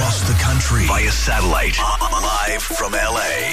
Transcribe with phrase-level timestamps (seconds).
[0.00, 1.76] across the country via satellite.
[2.00, 3.52] Live from LA.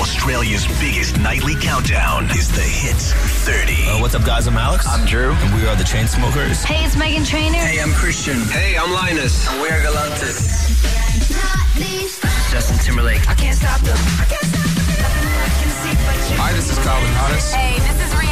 [0.00, 3.12] Australia's biggest nightly countdown is the Hits
[3.44, 3.74] 30.
[3.74, 4.46] Uh, what's up, guys?
[4.46, 4.86] I'm Alex.
[4.88, 5.30] I'm Drew.
[5.30, 6.64] And we are the Chainsmokers.
[6.64, 7.58] Hey, it's Meghan Trainor.
[7.58, 8.40] Hey, I'm Christian.
[8.48, 9.46] Hey, I'm Linus.
[9.46, 10.40] And we're Galantis.
[12.50, 13.28] Justin Timberlake.
[13.28, 13.98] I can't stop them.
[13.98, 15.28] I can't stop them.
[15.36, 16.36] I can see but you.
[16.40, 17.52] Hi, this is Calvin Harris.
[17.52, 18.27] Hey, this is Rihanna.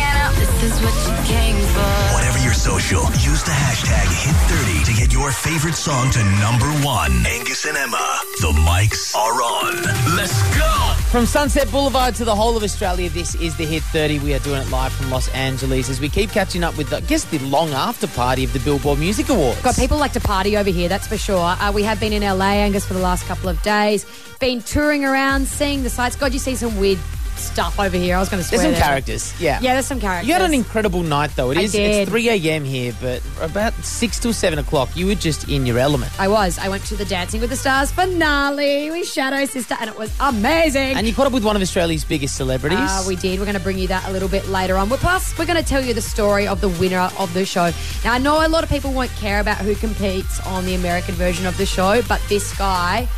[2.15, 7.13] Whatever your social, use the hashtag Hit30 to get your favorite song to number one.
[7.27, 9.75] Angus and Emma, the mics are on.
[10.17, 10.95] Let's go!
[11.11, 14.21] From Sunset Boulevard to the whole of Australia, this is the Hit 30.
[14.21, 17.01] We are doing it live from Los Angeles as we keep catching up with, I
[17.01, 19.61] guess, the long after party of the Billboard Music Awards.
[19.61, 21.39] God, people like to party over here, that's for sure.
[21.39, 24.07] Uh, we have been in LA, Angus, for the last couple of days.
[24.41, 26.17] Been touring around, seeing the sights.
[26.17, 26.99] God, you see some weird
[27.39, 28.17] stuff over here.
[28.17, 28.61] I was going to swear.
[28.61, 28.89] There's some there.
[28.89, 29.61] characters, yeah.
[29.61, 30.27] Yeah, there's some characters.
[30.29, 31.51] You had an incredible night, though.
[31.51, 32.03] It I is did.
[32.03, 32.65] it's 3 a.m.
[32.65, 36.13] here, but about 6 till 7 o'clock, you were just in your element.
[36.21, 36.59] I was.
[36.59, 40.15] I went to the Dancing with the Stars finale with Shadow Sister, and it was
[40.21, 40.97] amazing.
[40.97, 42.79] And you caught up with one of Australia's biggest celebrities.
[42.79, 43.39] Uh, we did.
[43.39, 44.89] We're going to bring you that a little bit later on.
[44.89, 47.71] But plus, we're going to tell you the story of the winner of the show.
[48.05, 51.15] Now, I know a lot of people won't care about who competes on the American
[51.15, 53.09] version of the show, but this guy,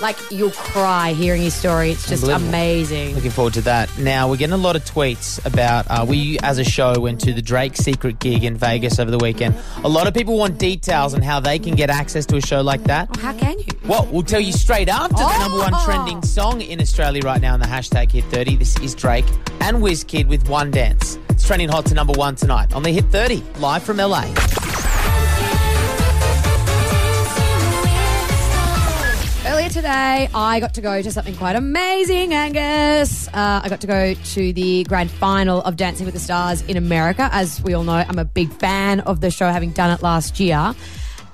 [0.00, 1.90] like, you'll cry hearing his story.
[1.90, 3.14] It's just amazing.
[3.14, 3.96] Looking forward to that.
[3.98, 7.32] Now, we're getting a lot of tweets about uh, we, as a show, went to
[7.32, 9.54] the Drake secret gig in Vegas over the weekend.
[9.84, 12.60] A lot of people want details on how they can get access to a show
[12.60, 13.14] like that.
[13.16, 13.66] How can you?
[13.86, 17.54] Well, we'll tell you straight after the number one trending song in Australia right now
[17.54, 18.56] in the hashtag Hit 30.
[18.56, 19.26] This is Drake
[19.60, 21.18] and WizKid with One Dance.
[21.30, 24.32] It's trending hot to number one tonight on the Hit 30, live from LA.
[29.66, 33.26] Earlier today, I got to go to something quite amazing, Angus.
[33.26, 36.76] Uh, I got to go to the grand final of Dancing with the Stars in
[36.76, 37.28] America.
[37.32, 40.38] As we all know, I'm a big fan of the show, having done it last
[40.38, 40.72] year.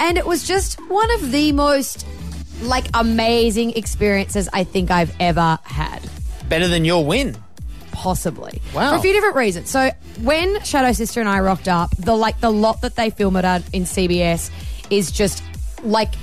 [0.00, 2.06] And it was just one of the most,
[2.62, 6.00] like, amazing experiences I think I've ever had.
[6.48, 7.36] Better than your win.
[7.90, 8.62] Possibly.
[8.74, 8.92] Wow.
[8.92, 9.68] For a few different reasons.
[9.68, 9.90] So
[10.22, 13.44] when Shadow Sister and I rocked up, the like the lot that they film it
[13.44, 14.50] at in CBS
[14.88, 15.42] is just
[15.82, 16.14] like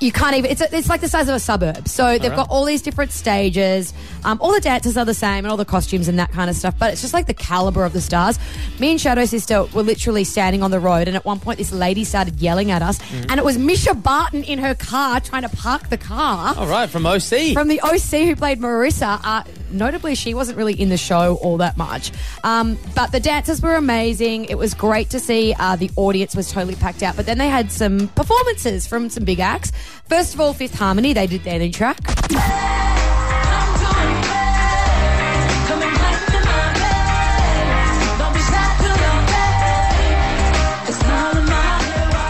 [0.00, 0.50] you can't even.
[0.50, 1.88] It's, a, it's like the size of a suburb.
[1.88, 3.92] So they've got all these different stages.
[4.24, 6.56] Um, all the dancers are the same, and all the costumes and that kind of
[6.56, 6.74] stuff.
[6.78, 8.38] But it's just like the caliber of the stars.
[8.78, 11.72] Me and Shadow Sister were literally standing on the road, and at one point, this
[11.72, 15.48] lady started yelling at us, and it was Mischa Barton in her car trying to
[15.48, 17.52] park the car All right, from OC.
[17.52, 19.20] from the OC who played Marissa.
[19.24, 22.12] Uh, notably, she wasn't really in the show all that much.
[22.44, 24.46] Um, but the dancers were amazing.
[24.46, 25.54] It was great to see.
[25.58, 27.16] Uh, the audience was totally packed out.
[27.16, 29.72] But then they had some performances from some big acts.
[30.06, 31.98] First of all, Fifth Harmony, they did their new track.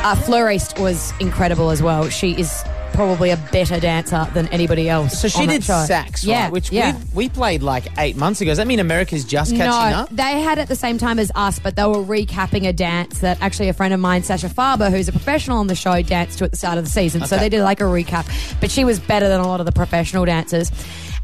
[0.04, 2.08] Uh, Fleur East was incredible as well.
[2.08, 2.64] She is
[2.98, 5.20] probably a better dancer than anybody else.
[5.20, 6.32] so she did sax, right?
[6.32, 6.97] Yeah, Which yeah.
[7.14, 8.50] we, we played like eight months ago.
[8.50, 10.09] Does that mean America's just catching no, up?
[10.10, 13.41] they had at the same time as us, but they were recapping a dance that
[13.41, 16.44] actually a friend of mine, Sasha Farber, who's a professional on the show, danced to
[16.47, 17.25] at the start of the season.
[17.25, 18.26] So they did like a recap,
[18.60, 20.72] but she was better than a lot of the professional dancers.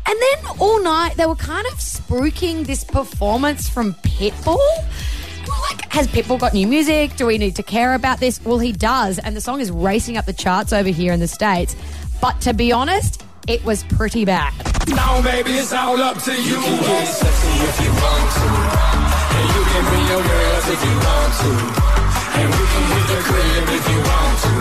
[0.06, 4.60] And then all night they were kind of spruiking this performance from Pitbull.
[5.54, 7.16] And we're like, has Pitbull got new music?
[7.16, 8.42] Do we need to care about this?
[8.44, 11.28] Well, he does, and the song is racing up the charts over here in the
[11.28, 11.76] States.
[12.20, 14.52] But to be honest, it was pretty bad.
[14.88, 16.42] Now, baby, it's all up to you.
[16.42, 18.48] You can get sexy if you want to.
[19.34, 21.50] And you can bring your girls if you want to.
[22.34, 24.54] And we can hit the crib if you want to.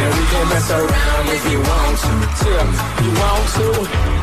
[0.00, 2.12] And we can mess around if you want to.
[2.40, 4.19] Tell me, you want to?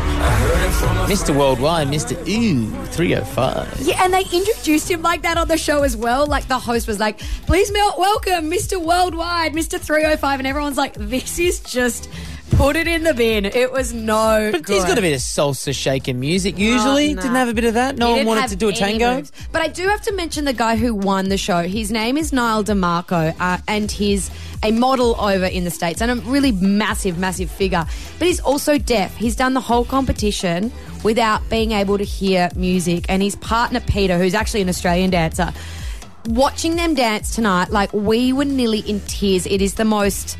[1.07, 1.35] Mr.
[1.35, 2.11] Worldwide, Mr.
[2.27, 3.81] Ooh, 305.
[3.81, 6.25] Yeah, and they introduced him like that on the show as well.
[6.27, 8.83] Like the host was like, "Please welcome Mr.
[8.83, 9.79] Worldwide, Mr.
[9.79, 12.09] 305," and everyone's like, "This is just
[12.51, 14.49] put it in the bin." It was no.
[14.51, 14.75] But good.
[14.75, 17.11] he's got a bit of salsa shaking music usually.
[17.11, 17.21] Oh, nah.
[17.21, 17.97] Didn't have a bit of that.
[17.97, 19.15] No He one didn't wanted have to do a any tango.
[19.17, 19.31] moves.
[19.51, 21.63] But I do have to mention the guy who won the show.
[21.63, 24.31] His name is Nyle DiMarco, uh, and he's
[24.63, 27.85] a model over in the States and a really massive, massive figure.
[28.17, 29.15] But he's also deaf.
[29.15, 30.71] He's done the whole competition
[31.03, 33.05] without being able to hear music.
[33.07, 35.53] And his partner, Peta, who's actually an Australian dancer,
[36.29, 39.45] watching them dance tonight, like we were nearly in tears.
[39.45, 40.37] It is the most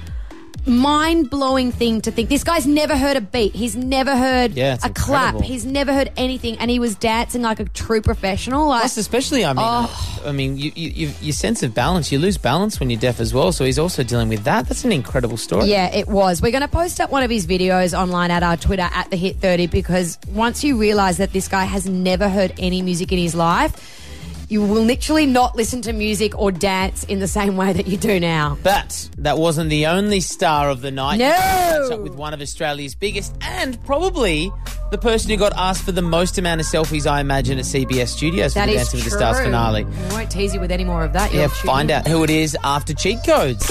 [0.68, 2.30] mind blowing thing to think.
[2.30, 3.56] This guy's never heard a beat.
[3.56, 5.42] He's never heard Yeah, a clap.
[5.42, 8.68] He's never heard anything, and he was dancing like a true professional.
[8.68, 10.22] Like, Plus, especially, I mean, Oh.
[10.26, 13.20] I mean, you, you, you, your sense of balance, you lose balance when you're deaf
[13.20, 13.52] as well.
[13.52, 14.68] So he's also dealing with that.
[14.68, 15.68] That's an incredible story.
[15.68, 16.42] Yeah, it was.
[16.42, 19.16] We're going to post up one of his videos online at our Twitter at the
[19.18, 23.20] Hit 30 because once you realize that this guy has never heard any music in
[23.20, 24.04] his life,
[24.50, 27.98] you will literally not listen to music or dance in the same way that you
[27.98, 28.58] do now.
[28.64, 31.18] But that wasn't the only star of the night.
[31.18, 31.30] No.
[31.32, 34.52] Catch up with one of Australia's biggest and probably
[34.92, 38.08] the person who got asked for the most amount of selfies, I imagine, at CBS
[38.10, 39.84] Studios for That the Dancing with the Stars finale.
[39.84, 41.34] We won't tease you with any more of that.
[41.34, 43.68] Yeah, You'll find tune out who it is after cheat codes.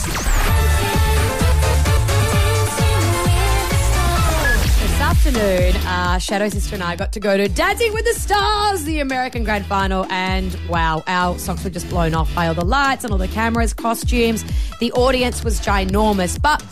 [5.27, 9.01] Afternoon, uh, Shadow Sister and I got to go to Dancing with the Stars, the
[9.01, 13.03] American Grand Final, and wow, our socks were just blown off by all the lights
[13.03, 14.45] and all the cameras, costumes.
[14.79, 16.65] The audience was ginormous, but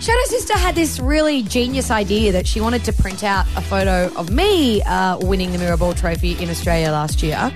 [0.00, 4.12] Shadow Sister had this really genius idea that she wanted to print out a photo
[4.16, 7.52] of me uh, winning the Mirrorball Trophy in Australia last year.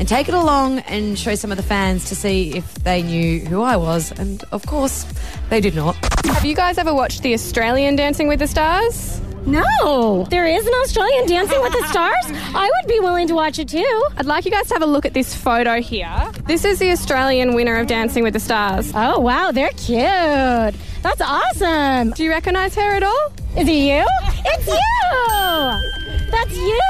[0.00, 3.46] And take it along and show some of the fans to see if they knew
[3.46, 4.10] who I was.
[4.10, 5.06] And of course,
[5.50, 5.94] they did not.
[6.26, 9.20] Have you guys ever watched the Australian Dancing with the Stars?
[9.46, 12.24] No, there is an Australian Dancing with the Stars.
[12.54, 14.04] I would be willing to watch it too.
[14.16, 16.30] I'd like you guys to have a look at this photo here.
[16.46, 18.90] This is the Australian winner of Dancing with the Stars.
[18.94, 20.74] Oh wow, they're cute.
[21.02, 22.12] That's awesome.
[22.12, 23.32] Do you recognise her at all?
[23.56, 24.04] Is it you?
[24.46, 26.30] It's you.
[26.30, 26.80] That's you.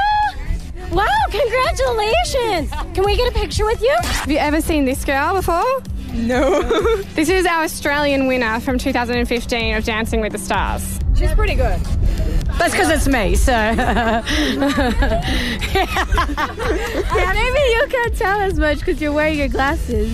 [0.93, 2.71] Wow, congratulations.
[2.95, 3.97] Can we get a picture with you?
[4.01, 5.83] Have you ever seen this girl before?
[6.13, 6.63] No.
[7.15, 11.01] this is our Australian winner from 2015 of Dancing with the Stars.
[11.17, 11.81] She's pretty good.
[12.59, 13.53] That's because it's me, so.
[17.15, 20.11] Yeah, maybe you can't tell as much because you're wearing your glasses.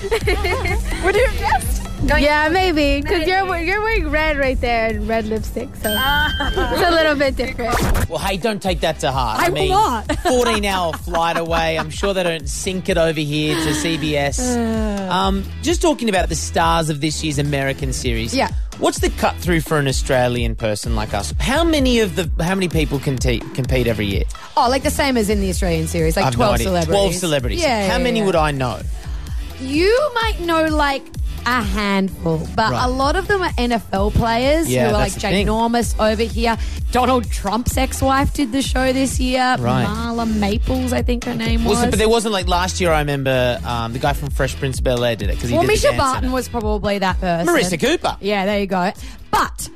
[1.04, 1.82] Would you just?
[2.02, 6.90] Yeah, maybe because you're you're wearing red right there and red lipstick, so it's a
[6.90, 8.08] little bit different.
[8.08, 9.38] Well, hey, don't take that to heart.
[9.40, 10.10] I will mean, not.
[10.22, 11.78] 14 hour flight away.
[11.78, 14.98] I'm sure they don't sink it over here to CBS.
[15.10, 18.32] Um, just talking about the stars of this year's American series.
[18.32, 18.50] Yeah.
[18.80, 21.34] What's the cut through for an Australian person like us?
[21.38, 24.24] How many of the how many people compete compete every year?
[24.56, 26.66] Oh, like the same as in the Australian series, like I've no 12 idea.
[26.66, 26.94] celebrities.
[26.94, 27.60] 12 celebrities.
[27.60, 27.88] Yeah.
[27.88, 28.24] How yeah, many yeah.
[28.24, 28.80] would I know?
[29.60, 31.04] You might know like
[31.46, 32.84] a handful, but Right.
[32.84, 35.46] a lot of them are NFL players Yeah, who are like that's the thing.
[35.46, 36.56] ginormous over here.
[36.92, 39.56] Donald Trump's ex-wife did the show this year.
[39.58, 39.86] Right.
[39.86, 41.76] Marla Maples, I think her name was.
[41.78, 42.92] Was it, but there wasn't like last year.
[42.92, 45.56] I remember um, the guy from Fresh Prince of Bel Air did it because he
[45.56, 47.54] well, Mischa Barton was probably that person.
[47.54, 48.16] Marissa Cooper.
[48.20, 48.92] Yeah, there you go.
[49.30, 49.68] But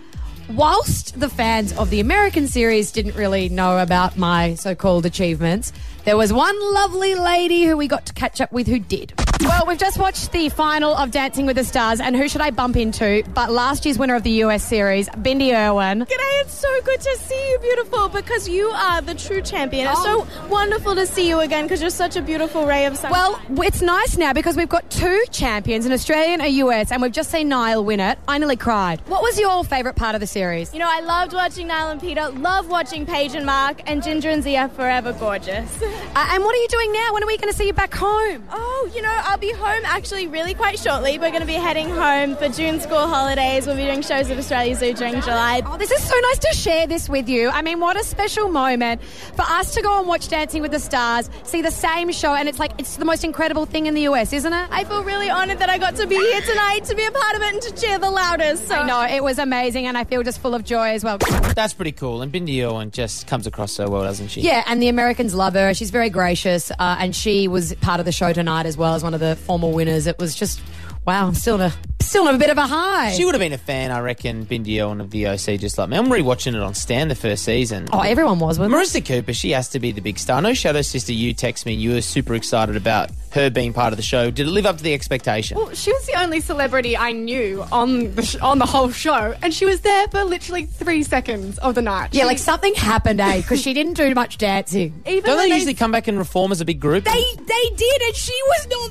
[0.50, 5.72] whilst the fans of the American series didn't really know about my so called achievements,
[6.04, 9.12] there was one lovely lady who we got to catch up with who did.
[9.40, 12.50] Well, we've just watched the final of Dancing with the Stars, and who should I
[12.50, 16.00] bump into but last year's winner of the US series, Bindi Irwin.
[16.06, 19.88] G'day, it's so good to see you, beautiful, because you are the true champion.
[19.88, 20.26] It's Oh.
[20.30, 23.12] so wonderful to see you again because you're such a beautiful ray of sunshine.
[23.12, 27.12] Well, it's nice now because we've got two champions, an Australian, a US, and we've
[27.12, 28.18] just seen Nyle win it.
[28.28, 29.00] I nearly cried.
[29.06, 30.72] What was your favourite part of the series?
[30.72, 34.30] you know, I loved watching Nyle and Peta, love watching Paige and Mark, and Ginger
[34.30, 35.68] and Zia forever gorgeous.
[36.16, 37.12] Uh, and what are you doing now?
[37.12, 38.44] When are we going to see you back home?
[38.52, 41.18] Oh, you know, I'll be home actually really quite shortly.
[41.18, 43.66] We're going to be heading home for June school holidays.
[43.66, 45.62] We'll be doing shows at Australia Zoo during July.
[45.64, 47.48] Oh, this is so nice to share this with you.
[47.48, 49.02] I mean, what a special moment
[49.34, 52.48] for us to go and watch Dancing with the Stars, see the same show, and
[52.48, 54.68] it's like it's the most incredible thing in the US, isn't it?
[54.70, 57.34] I feel really honoured that I got to be here tonight to be a part
[57.36, 58.68] of it and to cheer the loudest.
[58.68, 58.74] So.
[58.74, 61.16] I know it was amazing, and I feel just full of joy as well.
[61.54, 62.20] That's pretty cool.
[62.20, 64.42] And Bindi Irwin just comes across so well, doesn't she?
[64.42, 65.72] Yeah, and the Americans love her.
[65.72, 69.02] She's very gracious, uh, and she was part of the show tonight as well as
[69.02, 70.06] one of the former winners.
[70.06, 70.60] It was just
[71.06, 71.26] wow.
[71.26, 71.72] I'm still in a
[72.06, 73.12] still in a bit of a high.
[73.12, 75.88] She would have been a fan, I reckon, Bindi Irwin of the OC, just like
[75.88, 75.96] me.
[75.96, 77.88] I'm rewatching it on Stan the first season.
[77.92, 80.38] oh, everyone was with Marissa Cooper, she has to be the big star.
[80.38, 83.92] I know Shadow Sister, you text me, you were super excited about her being part
[83.92, 84.30] of the show.
[84.30, 85.56] Did it live up to the expectation?
[85.56, 89.34] Well, she was the only celebrity I knew on the sh- on the whole show,
[89.42, 92.10] and she was there for literally three seconds of the night.
[92.14, 93.38] Yeah, like something happened, eh?
[93.38, 95.02] Because she didn't do much dancing.
[95.06, 97.04] even Don't when they usually come back and reform as a big group?
[97.04, 98.90] They they did, and she was not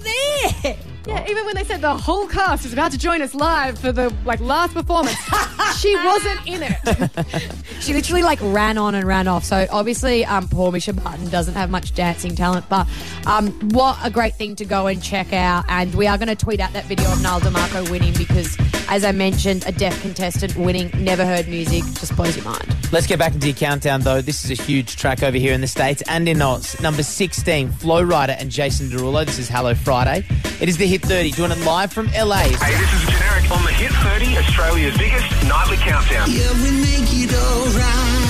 [0.63, 0.75] there.
[1.05, 3.91] Yeah, even when they said the whole cast is about to join us live for
[3.91, 5.17] the like last performance,
[5.77, 7.59] she wasn't in it.
[7.83, 9.43] She literally like ran on and ran off.
[9.43, 12.87] So obviously, um, poor Mischa Barton doesn't have much dancing talent, but
[13.25, 15.65] um, what a great thing to go and check out.
[15.67, 18.55] And we are going to tweet out that video of Nyle DiMarco winning because,
[18.89, 22.65] as I mentioned, a deaf contestant winning, never heard music, just blows your mind.
[22.91, 24.21] Let's get back into your countdown, though.
[24.21, 26.79] This is a huge track over here in the States and in Oz.
[26.79, 29.25] Number 16, Flo Rida and Jason Derulo.
[29.25, 30.25] This is Hello Friday.
[30.61, 32.43] It is the Hit 30, doing it live from LA.
[32.43, 36.27] Hey, this is Generik on the Hit 30, Australia's biggest nightly countdown.
[36.27, 38.22] Turn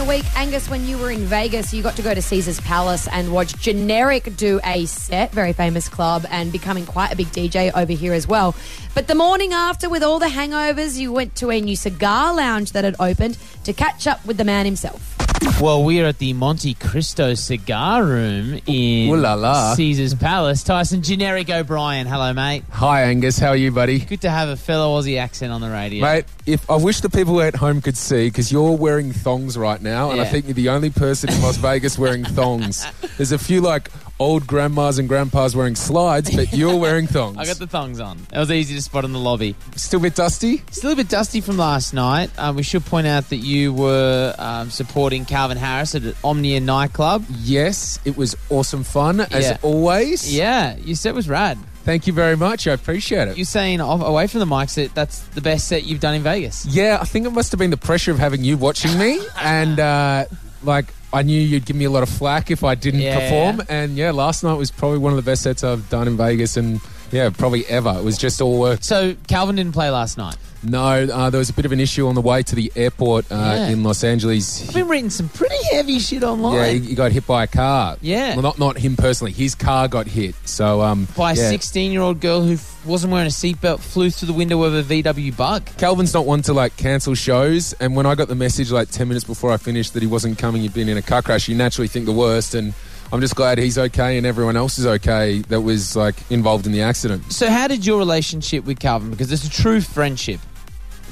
[0.00, 3.06] the week, Angus, when you were in Vegas, you got to go to Caesar's Palace
[3.08, 7.70] and watch Generik do a set, very famous club, and becoming quite a big DJ
[7.76, 8.54] over here as well.
[8.94, 12.72] But the morning after, with all the hangovers, you went to a new cigar lounge
[12.72, 15.19] that had opened to catch up with the man himself.
[15.60, 19.74] Well, we are at the Monte Cristo Cigar Room in Ooh la la.
[19.74, 20.62] Caesar's Palace.
[20.62, 22.06] Tyson Generik O'Brien.
[22.06, 22.64] Hello, mate.
[22.70, 23.38] Hi, Angus.
[23.38, 23.98] How are you, buddy?
[24.00, 26.02] Good to have a fellow Aussie accent on the radio.
[26.02, 29.80] Mate, if I wish the people at home could see, because you're wearing thongs right
[29.82, 30.30] now, and I Yeah.
[30.30, 32.86] think you're the only person in Las Vegas wearing thongs.
[33.18, 33.90] There's a few like
[34.20, 37.38] old grandmas and grandpas wearing slides, but you're wearing thongs.
[37.38, 38.18] I got the thongs on.
[38.32, 39.56] It was easy to spot in the lobby.
[39.74, 40.62] Still a bit dusty?
[40.70, 42.30] Still a bit dusty from last night.
[42.38, 47.24] Um, we should point out that you were um, supporting Calvin Harris at Omnia nightclub.
[47.40, 49.56] Yes, it was awesome fun as Yeah.
[49.62, 50.32] always.
[50.32, 51.58] Yeah, your set was rad.
[51.82, 52.66] Thank you very much.
[52.68, 53.38] I appreciate it.
[53.38, 56.22] You're saying off, away from the mics that that's the best set you've done in
[56.22, 56.66] Vegas.
[56.66, 59.80] Yeah, I think it must have been the pressure of having you watching me, and
[59.80, 60.26] uh,
[60.62, 63.18] like I knew you'd give me a lot of flack if I didn't Yeah.
[63.18, 63.62] perform.
[63.68, 66.56] And yeah, last night was probably one of the best sets I've done in Vegas,
[66.56, 67.96] and yeah, probably ever.
[67.98, 68.78] It was just all work.
[68.82, 70.36] So Calvin didn't play last night.
[70.62, 73.30] No, uh, there was a bit of an issue on the way to the airport
[73.32, 73.68] uh, Yeah.
[73.68, 74.68] in Los Angeles.
[74.68, 76.54] I've been reading some pretty heavy shit online.
[76.54, 77.96] Yeah, he, he got hit by a car.
[78.00, 78.34] Yeah.
[78.34, 79.32] well, not not him personally.
[79.32, 80.34] His car got hit.
[80.44, 81.48] So um, by a yeah.
[81.48, 84.74] 16 year old girl who f- wasn't wearing a seatbelt flew through the window of
[84.74, 85.64] a VW bug.
[85.78, 89.08] Calvin's not one to like cancel shows, and when I got the message like ten
[89.08, 91.48] minutes before I finished that he wasn't coming, he'd been in a car crash.
[91.48, 92.74] You naturally think the worst, and
[93.12, 96.72] I'm just glad he's okay and everyone else is okay that was like involved in
[96.72, 97.32] the accident.
[97.32, 99.10] So, how did your relationship with Calvin?
[99.10, 100.38] Because it's a true friendship.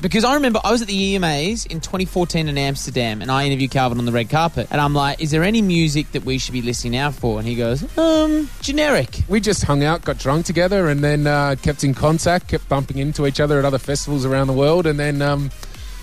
[0.00, 3.72] Because I remember I was at the EMAs in 2014 in Amsterdam and I interviewed
[3.72, 4.68] Calvin on the red carpet.
[4.70, 7.38] And I'm like, is there any music that we should be listening out for?
[7.40, 9.28] And he goes, um, Generik.
[9.28, 12.98] We just hung out, got drunk together, and then uh, kept in contact, kept bumping
[12.98, 15.50] into each other at other festivals around the world, and then um,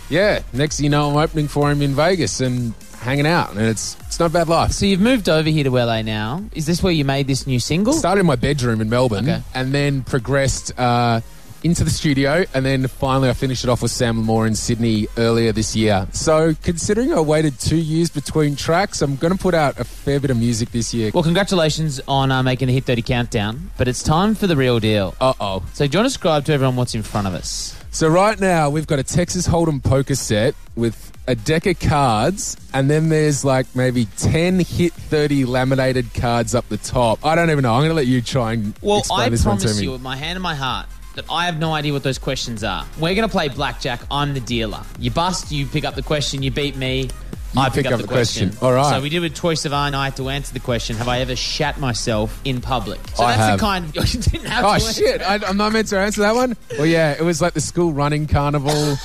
[0.10, 3.62] yeah, next thing you know, I'm opening for him in Vegas and hanging out, and
[3.62, 4.72] it's it's not a bad life.
[4.72, 6.44] So, you've moved over here to LA now.
[6.54, 7.94] Is this where you made this new single?
[7.94, 9.42] Started in my bedroom in Melbourne, Okay.
[9.54, 11.22] and then progressed uh,
[11.65, 15.07] into the studio, and then finally I finished it off with Sam Moore in Sydney
[15.17, 16.07] earlier this year.
[16.12, 20.19] So, considering I waited two years between tracks, I'm going to put out a fair
[20.19, 21.10] bit of music this year.
[21.13, 24.79] Well, congratulations on uh, making the Hit 30 countdown, but it's time for the real
[24.79, 25.15] deal.
[25.19, 25.63] Uh oh.
[25.74, 27.75] So, do you want to describe to everyone what's in front of us?
[27.89, 32.57] So right now we've got a Texas Hold'em poker set with a deck of cards,
[32.74, 37.25] and then there's like maybe ten hit thirty laminated cards up the top.
[37.25, 37.74] I don't even know.
[37.74, 39.69] I'm going to let you try and Well, explain I this one to me.
[39.69, 42.03] I promise you, with my hand in my heart, that I have no idea what
[42.03, 42.86] those questions are.
[43.00, 44.01] We're going to play blackjack.
[44.12, 44.81] I'm the dealer.
[45.00, 46.43] You bust, you pick up the question.
[46.43, 47.10] You beat me.
[47.57, 48.51] I pick, up, the question.
[48.62, 48.89] All right.
[48.93, 51.07] So we do a choice of I, and I have to answer the question: Have
[51.07, 53.00] I ever shat myself in public?
[53.15, 53.60] So I that's have.
[53.60, 53.95] the kind.
[54.13, 55.22] you didn't have Oh shit!
[55.22, 56.57] I, I'm not meant to answer that one.
[56.72, 58.98] Well, yeah, it was like the school running carnival.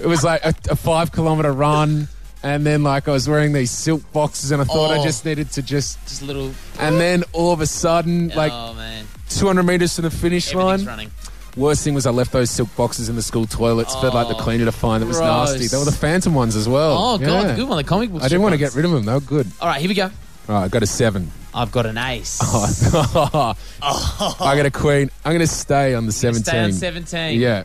[0.00, 2.08] it was like a, a five kilometer run,
[2.42, 5.04] and then like I was wearing these silk boxes, and I thought I Oh.
[5.04, 6.02] just needed to just.
[6.08, 6.50] Just a little.
[6.80, 10.52] And then all of a sudden, oh, like oh man, 200 meters to the finish
[10.52, 10.84] line.
[10.84, 11.12] running.
[11.56, 14.34] Worst thing was I left those silk boxes in the school toilets for like the
[14.34, 15.02] Oh, cleaner to find.
[15.02, 15.50] That was gross.
[15.52, 15.68] nasty.
[15.68, 16.96] They were the phantom ones as well.
[16.98, 18.22] Oh god, the good one, the comic book.
[18.22, 19.04] I didn't want to get rid of them.
[19.04, 19.46] They were good.
[19.60, 20.04] All right, here we go.
[20.04, 20.10] All
[20.56, 21.30] right, I got a seven.
[21.54, 22.40] I've got an ace.
[22.42, 25.10] Oh, I got a queen.
[25.24, 26.64] I'm going to stay on the Stay 17.
[26.64, 27.40] on 17.
[27.40, 27.62] Yeah.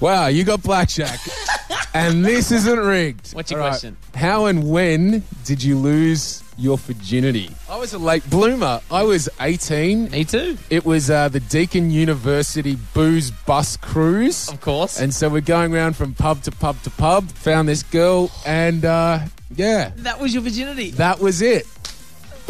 [0.00, 1.20] Wow, you got blackjack.
[1.94, 3.32] and this isn't rigged.
[3.32, 3.72] What's your All right.
[3.72, 3.96] question?
[4.14, 7.50] How and when did you lose your virginity?
[7.68, 8.80] I was a late bloomer.
[8.90, 10.10] I was 18.
[10.10, 10.58] Me too.
[10.68, 14.48] It was uh, the Deakin University booze bus cruise.
[14.48, 15.00] Of course.
[15.00, 17.28] And so we're going around from pub to pub to pub.
[17.30, 19.20] Found this girl, and uh,
[19.54, 20.90] yeah, that was your virginity.
[20.92, 21.66] that was it.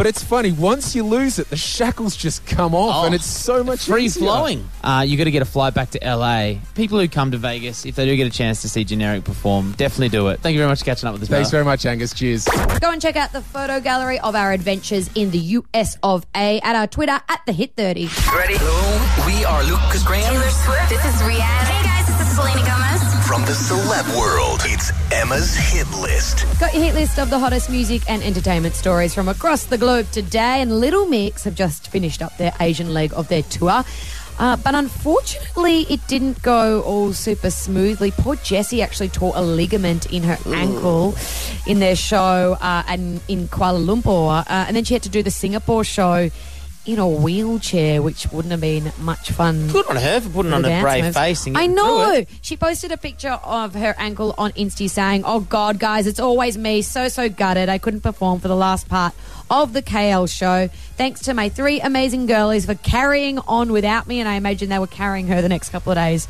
[0.00, 3.26] But it's funny, once you lose it, the shackles just come off, Oh, and it's
[3.26, 4.22] so much free easier.
[4.24, 4.66] flowing.
[4.82, 6.54] Uh, you got to get a flight back to LA.
[6.74, 9.72] People who come to Vegas, if they do get a chance to see Generik perform,
[9.72, 10.40] definitely do it.
[10.40, 11.28] Thank you very much for catching up with us.
[11.28, 11.64] Thanks brother.
[11.64, 12.14] very much, Angus.
[12.14, 12.46] Cheers.
[12.80, 16.62] Go and check out the photo gallery of our adventures in the US of A
[16.62, 18.04] at our Twitter at the Hit 30.
[18.34, 18.54] Ready?
[18.56, 20.22] Hello, we are Lukas Graham.
[20.32, 20.88] Taylor Swift.
[20.88, 21.68] This is Rihanna.
[21.68, 23.09] Hey guys, this is Selena Gomez.
[23.30, 26.44] From the celeb world, it's Emma's hit list.
[26.58, 30.10] Got your hit list of the hottest music and entertainment stories from across the globe
[30.10, 33.84] today, and Little Mix have just finished up their Asian leg of their tour.
[34.40, 38.10] Uh, but unfortunately, it didn't go all super smoothly.
[38.10, 41.14] Poor Jessie actually tore a ligament in her ankle
[41.68, 45.22] in their show uh, and in Kuala Lumpur, uh, and then she had to do
[45.22, 46.30] the Singapore show
[46.92, 49.68] in a wheelchair, which wouldn't have been much fun.
[49.68, 51.16] Good on her for putting on a dance brave moves.
[51.16, 51.46] face.
[51.46, 52.12] And I getting through know.
[52.12, 52.28] it.
[52.42, 56.58] She posted a picture of her ankle on Insta saying, Oh God, guys, it's always
[56.58, 56.82] me.
[56.82, 57.68] So, so gutted.
[57.68, 59.14] I couldn't perform for the last part
[59.50, 60.68] of the KL show.
[60.96, 64.20] Thanks to my three amazing girlies for carrying on without me.
[64.20, 66.26] And I imagine they were carrying her the next couple of days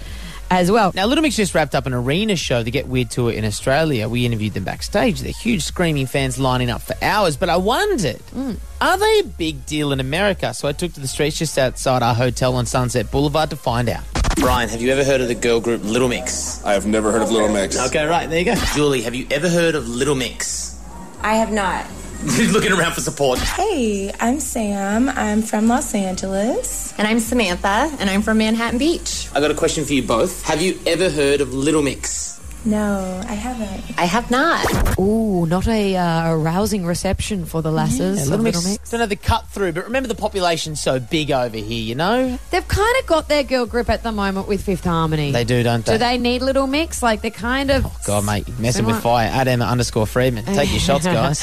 [0.51, 0.91] as well.
[0.95, 4.09] Now, Little Mix just wrapped up an arena show, the Get Weird tour in Australia.
[4.09, 5.21] We interviewed them backstage.
[5.21, 7.37] They're huge screaming fans lining up for hours.
[7.37, 8.57] But I wondered, Mm.
[8.81, 10.53] are they a big deal in America?
[10.55, 13.89] So I took to the streets just outside our hotel on Sunset Boulevard to find
[13.89, 14.03] out.
[14.37, 16.65] Brian, have you ever heard of the girl group Little Mix?
[16.65, 17.79] I have never heard of Little Mix.
[17.89, 18.55] Okay, right, there you go.
[18.75, 20.79] Julie, have you ever heard of Little Mix?
[21.23, 21.85] I have not.
[22.53, 23.39] Looking around for support.
[23.39, 25.09] Hey, I'm Sam.
[25.09, 26.93] I'm from Los Angeles.
[26.99, 29.29] And I'm Samantha, and I'm from Manhattan Beach.
[29.35, 30.43] I got a question for you both.
[30.45, 32.40] Have you ever heard of Little Mix?
[32.65, 33.99] No, I haven't.
[33.99, 34.99] I have not.
[34.99, 38.19] Ooh, not a uh, rousing reception for the lasses.
[38.19, 38.91] Yeah, of Little Mix, Little Mix.
[38.91, 42.39] don't know the cut through, but remember the population's so big over here, you know?
[42.51, 45.31] They've kind of got their girl grip at the moment with Fifth Harmony.
[45.33, 45.93] They do, don't they?
[45.93, 47.03] Do they need Little Mix?
[47.03, 47.87] Like they're kind of.
[47.87, 49.29] Oh, God, mate, messing with fire.
[49.29, 50.45] At Emma underscore Freeman.
[50.45, 51.43] Take your shots, guys.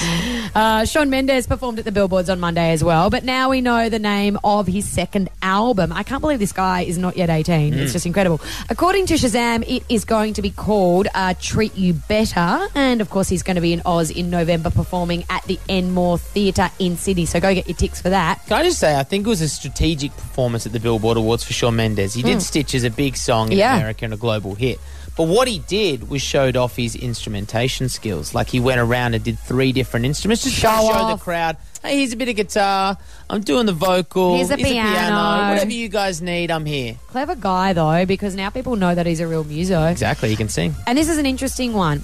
[0.53, 3.89] Uh, Shawn Mendes performed at the Billboards on Monday as well, but now we know
[3.89, 5.91] the name of his second album.
[5.91, 7.73] I can't believe this guy is not yet 18.
[7.73, 7.93] It's Mm.
[7.93, 8.39] just incredible.
[8.69, 12.67] According to Shazam, it is going to be called uh, Treat You Better.
[12.75, 16.17] And of course, he's going to be in Oz in November performing at the Enmore
[16.17, 17.25] Theatre in Sydney.
[17.25, 18.41] So go get your ticks for that.
[18.47, 21.43] Can I just say, I think it was a strategic performance at the Billboard Awards
[21.43, 22.13] for Shawn Mendes.
[22.13, 22.41] He did Mm.
[22.41, 23.75] Stitch as a big song in Yeah.
[23.77, 24.79] America and a global hit.
[25.17, 28.35] But what he did was showed off his instrumentation skills.
[28.35, 31.57] Like he went around and did three different instruments just to Show show the crowd,
[31.81, 32.97] hey, here's a bit of guitar,
[33.29, 36.97] I'm doing the vocal, Here's a piano." whatever you guys need, I'm here.
[37.07, 39.85] Clever guy, though, because now people know that he's a real muso.
[39.87, 40.75] Exactly, he can sing.
[40.85, 42.03] And this is an interesting one.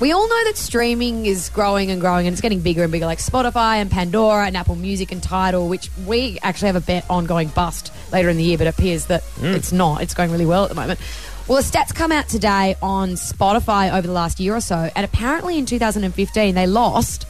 [0.00, 3.06] We all know that streaming is growing and growing and it's getting bigger and bigger,
[3.06, 7.04] like Spotify and Pandora and Apple Music and Tidal, which we actually have a bet
[7.08, 9.54] on going bust later in the year, but it appears that Mm.
[9.54, 10.02] it's not.
[10.02, 10.98] It's going really well at the moment.
[11.46, 15.04] Well, the stats come out today on Spotify over the last year or so, and
[15.04, 17.26] apparently in 2015 they lost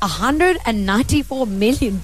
[0.00, 2.00] $194 million.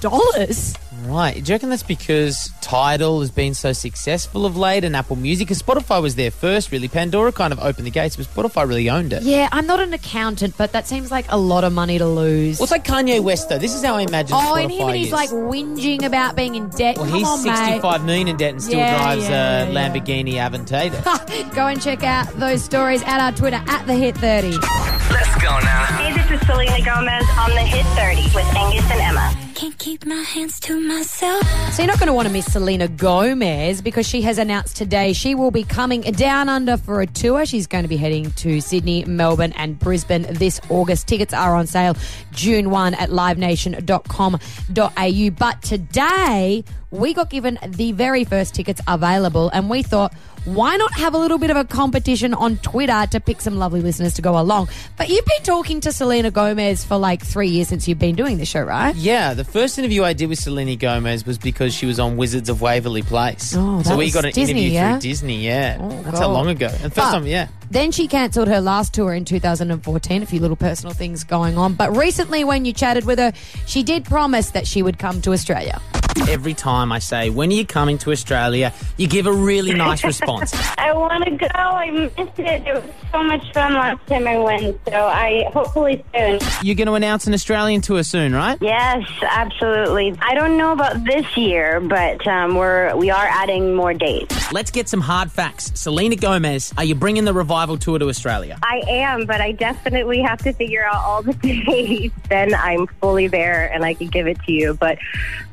[1.05, 1.33] Right.
[1.43, 5.47] Do you reckon that's because Tidal has been so successful of late and Apple Music?
[5.47, 6.87] Because Spotify was there first, really.
[6.87, 9.23] Pandora kind of opened the gates, but Spotify really owned it.
[9.23, 12.57] Yeah, I'm not an accountant, but that seems like a lot of money to lose.
[12.59, 13.57] Well, it's like Kanye West, though.
[13.59, 15.13] This is how I imagine Oh, Spotify and him and he's is.
[15.13, 16.97] like whinging about being in debt.
[16.97, 17.55] well, Come he's on, mate.
[17.57, 19.89] 65 million in debt and still Yeah, drives yeah, uh, a yeah.
[19.89, 21.53] Lamborghini Aventador.
[21.55, 24.51] Go and check out those stories at our Twitter at the Hit 30.
[24.51, 25.85] Let's go now.
[25.97, 29.44] Hey, this is Selena Gomez on the Hit 30 with Angus and Emma.
[29.55, 31.41] Can't keep my hands to myself.
[31.71, 35.13] So you're not going to want to miss Selena Gomez because she has announced today
[35.13, 37.45] she will be coming down under for a tour.
[37.45, 41.07] She's going to be heading to Sydney, Melbourne, and Brisbane this August.
[41.07, 41.95] Tickets are on sale
[42.33, 45.29] June 1 at livenation.com.au.
[45.29, 46.65] But today
[46.99, 50.13] we got given the very first tickets available, and we thought,
[50.45, 53.81] why not have a little bit of a competition on Twitter to pick some lovely
[53.81, 54.69] listeners to go along?
[54.95, 58.37] But you've been talking to Selena Gomez for like three years since you've been doing
[58.37, 58.95] the show, right?
[58.95, 62.47] yeah, the first interview I did with Selena Gomez was because she was on Wizards
[62.47, 63.55] of Waverly Place.
[63.57, 64.91] Oh, so we got an Disney, interview yeah?
[64.93, 65.77] through Disney, yeah.
[65.81, 66.67] Oh, That's how long ago.
[66.67, 67.47] And first But- time, yeah.
[67.71, 71.73] Then she cancelled her last tour in 2014, a few little personal things going on.
[71.73, 73.33] But recently, when you chatted with her,
[73.65, 75.81] she did promise that she would come to Australia.
[76.27, 80.03] Every time I say, when are you coming to Australia, you give a really nice
[80.11, 80.53] response.
[80.77, 81.47] I want to go.
[81.53, 82.67] I missed it.
[82.67, 84.79] It was so much fun last time I went.
[84.87, 86.39] So I hopefully soon.
[86.63, 88.57] You're going to announce an Australian tour soon, right?
[88.61, 90.15] Yes, absolutely.
[90.19, 94.51] I don't know about this year, but um, we're we are adding more dates.
[94.51, 95.71] Let's get some hard facts.
[95.75, 98.57] Selena Gomez, are you bringing the revival tour to Australia?
[98.63, 101.33] I am, but I definitely have to figure out all the
[101.65, 102.15] dates.
[102.29, 104.73] Then I'm fully there, and I can give it to you.
[104.75, 104.97] But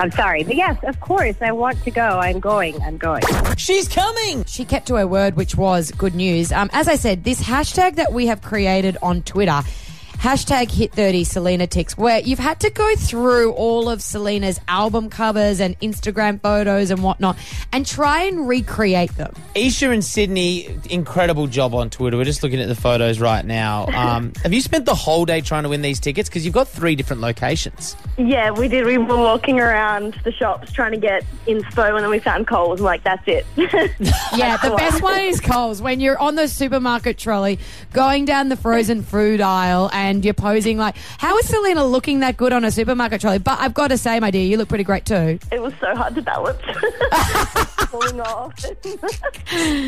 [0.01, 0.45] I'm sorry.
[0.53, 2.03] Yes, of course, I want to go.
[2.03, 2.81] I'm going.
[2.83, 3.23] I'm going.
[3.57, 4.45] She's coming.
[4.45, 6.53] She kept to her word, which was good news.
[6.53, 9.63] Um, as I said, this hashtag that we have created on Twitter.
[10.23, 15.11] Hashtag hit 30 Selena ticks, where you've had to go through all of Selena's album
[15.11, 17.37] covers and Instagram photos and whatnot
[17.73, 19.35] and try and recreate them.
[19.57, 22.17] Isha and Sydney, incredible job on Twitter.
[22.17, 23.89] We're just looking at the photos right now.
[24.03, 26.29] Um, have you spent the whole day trying to win these tickets?
[26.29, 27.95] Because you've got three different locations.
[28.19, 28.85] Yeah, we did.
[28.85, 32.81] We were walking around the shops trying to get inspo, and then we found Coles.
[32.81, 33.47] and like, that's it.
[34.35, 35.81] Yeah, the best one is Coles.
[35.81, 37.59] When you're on the supermarket trolley,
[37.93, 42.37] going down the frozen food aisle, and you're posing like, "How is Selena looking that
[42.37, 44.85] good on a supermarket trolley?" But I've got to say, my dear, you look pretty
[44.85, 45.39] great too.
[45.51, 46.61] It was so hard to balance.
[47.93, 48.59] Falling off.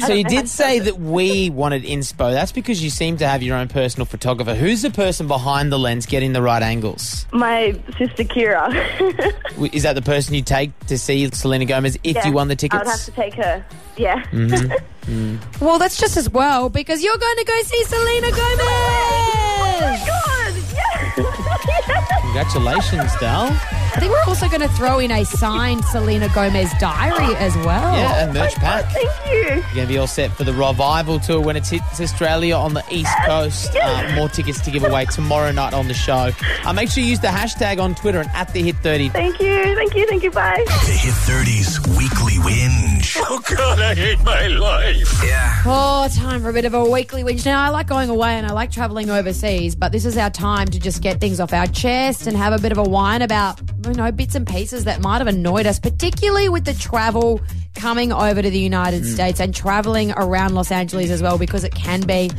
[0.06, 2.32] So you did say that we wanted inspo.
[2.32, 4.54] That's because you seem to have your own personal photographer.
[4.54, 7.26] Who's the person behind the lens getting the right angles?
[7.32, 8.70] My sister Kira.
[9.74, 12.56] Is that the person you take to see Selena Gomez if Yeah, you won the
[12.56, 12.80] tickets?
[12.80, 13.64] I would have to take her.
[13.96, 14.22] Yeah.
[14.26, 14.76] Mhm.
[15.04, 15.60] Mm.
[15.60, 19.33] Well, that's just as well because you're going to go see Selena Gomez.
[22.44, 23.83] Congratulations, Dal.
[23.96, 27.96] I think we're also going to throw in a signed Selena Gomez diary as well.
[27.96, 28.86] Yeah, a merch pack.
[28.92, 29.40] Thank you.
[29.54, 32.74] You're going to be all set for the Revival Tour when it hits Australia on
[32.74, 33.74] the East Coast.
[33.80, 36.30] Uh, more tickets to give away tomorrow night on the show.
[36.64, 39.10] Uh, make sure you use the hashtag on Twitter and at the Hit 30.
[39.10, 39.74] Thank you.
[39.76, 40.06] Thank you.
[40.08, 40.30] Thank you.
[40.32, 40.64] Bye.
[40.66, 43.16] The Hit 30's weekly whinge.
[43.26, 45.22] Oh, God, I hate my life.
[45.24, 45.62] Yeah.
[45.64, 47.44] Oh, time for a bit of a weekly whinge.
[47.44, 50.66] Now, I like going away and I like traveling overseas, but this is our time
[50.68, 53.60] to just get things off our chest and have a bit of a whine about,
[53.86, 57.40] you know, bits and pieces that might have annoyed us, particularly with the travel
[57.74, 59.14] coming over to the United Mm.
[59.14, 62.30] States and traveling around Los Angeles as well, because it can be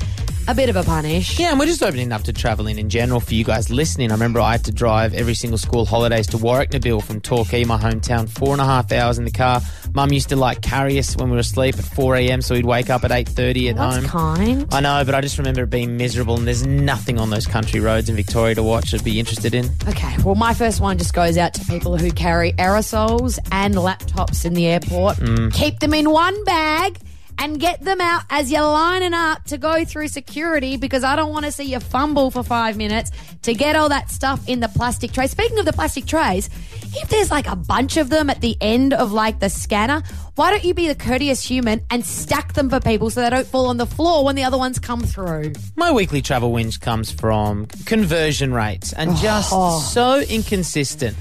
[0.48, 1.40] a bit of a punish.
[1.40, 4.12] Yeah, and we're just opening up to travelling in general for you guys listening.
[4.12, 7.78] I remember I had to drive every single school holidays to Warrnambool from Torquay, my
[7.78, 9.62] hometown, four and a half hours in the car.
[9.94, 12.42] Mum used to like carry us when we were asleep at 4 a.m.
[12.42, 13.92] so we'd wake up at 8.30 at home.
[13.92, 14.36] That's home.
[14.36, 14.74] kind.
[14.74, 17.80] I know, but I just remember it being miserable and there's nothing on those country
[17.80, 19.70] roads in Victoria to watch I'd be interested in.
[19.88, 24.46] Okay, well, my first one just goes out to people who carry aerosols and laptops
[24.46, 25.18] in the airport.
[25.18, 25.54] Mm.
[25.54, 27.00] Keep them in one bag
[27.38, 31.32] and get them out as you're lining up to go through security because I don't
[31.32, 33.12] want to see you fumble for five minutes
[33.44, 35.28] to get all that stuff in the plastic tray.
[35.28, 36.50] Speaking of the plastic trays,
[36.98, 40.02] if there's like a bunch of them at the end of like the scanner,
[40.36, 43.48] why don't you be the courteous human and stack them for people so they don't
[43.48, 45.54] fall on the floor when the other ones come through?
[45.76, 49.80] My weekly travel whinge comes from conversion rates and just Oh.
[49.80, 51.16] so inconsistent.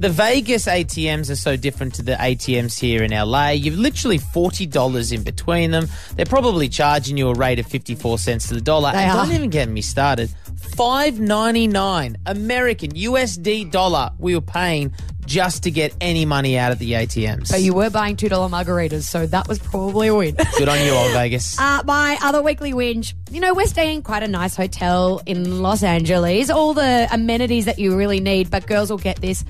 [0.00, 3.50] The Vegas ATMs are so different to the ATMs here in LA.
[3.50, 5.86] You've literally $40 in between them.
[6.16, 8.90] They're probably charging you a rate of 54 cents to the dollar.
[8.92, 9.24] They and are.
[9.24, 10.30] don't even get me started.
[10.76, 14.92] 5.99 American USD dollar we were paying
[15.26, 17.50] just to get any money out of the ATMs.
[17.50, 20.36] But you were buying $2 margaritas, so that was probably a win.
[20.58, 21.58] Good on you, old Vegas.
[21.62, 23.14] Uh, my other weekly whinge.
[23.30, 26.50] You know, we're staying in quite a nice hotel in Los Angeles.
[26.50, 29.44] All the amenities that you really need, but girls will get this.